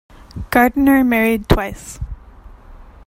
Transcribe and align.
Gardiner 0.49 1.03
married 1.03 1.47
twice. 1.47 1.99